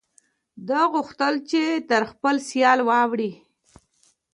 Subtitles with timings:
[0.67, 3.31] ده غوښتل چې تر خپل سیال یې واړوي.